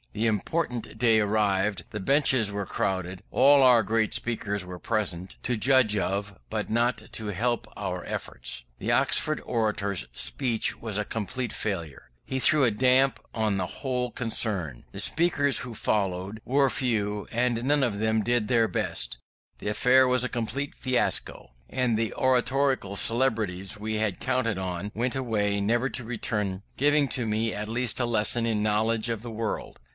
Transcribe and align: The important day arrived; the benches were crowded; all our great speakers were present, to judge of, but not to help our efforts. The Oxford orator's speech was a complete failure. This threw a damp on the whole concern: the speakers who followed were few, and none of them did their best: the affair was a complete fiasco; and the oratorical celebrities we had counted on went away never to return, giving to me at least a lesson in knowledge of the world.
The 0.13 0.25
important 0.25 0.97
day 0.97 1.19
arrived; 1.21 1.85
the 1.91 1.99
benches 1.99 2.51
were 2.51 2.65
crowded; 2.65 3.21
all 3.29 3.61
our 3.61 3.81
great 3.81 4.13
speakers 4.13 4.65
were 4.65 4.79
present, 4.79 5.37
to 5.43 5.55
judge 5.55 5.95
of, 5.95 6.37
but 6.49 6.69
not 6.69 7.03
to 7.13 7.27
help 7.27 7.71
our 7.77 8.03
efforts. 8.03 8.65
The 8.79 8.91
Oxford 8.91 9.39
orator's 9.45 10.07
speech 10.11 10.81
was 10.81 10.97
a 10.97 11.05
complete 11.05 11.53
failure. 11.53 12.09
This 12.27 12.45
threw 12.47 12.63
a 12.65 12.71
damp 12.71 13.19
on 13.33 13.55
the 13.57 13.67
whole 13.67 14.11
concern: 14.11 14.83
the 14.91 14.99
speakers 14.99 15.59
who 15.59 15.73
followed 15.75 16.41
were 16.43 16.69
few, 16.69 17.27
and 17.31 17.63
none 17.63 17.83
of 17.83 17.99
them 17.99 18.21
did 18.23 18.47
their 18.47 18.67
best: 18.67 19.17
the 19.59 19.67
affair 19.69 20.07
was 20.09 20.23
a 20.25 20.29
complete 20.29 20.73
fiasco; 20.75 21.51
and 21.69 21.95
the 21.95 22.13
oratorical 22.15 22.95
celebrities 22.97 23.77
we 23.79 23.93
had 23.95 24.19
counted 24.19 24.57
on 24.57 24.91
went 24.95 25.15
away 25.15 25.61
never 25.61 25.89
to 25.89 26.03
return, 26.03 26.63
giving 26.75 27.07
to 27.09 27.25
me 27.27 27.53
at 27.53 27.69
least 27.69 27.99
a 27.99 28.05
lesson 28.05 28.45
in 28.47 28.61
knowledge 28.63 29.07
of 29.07 29.21
the 29.21 29.31
world. 29.31 29.79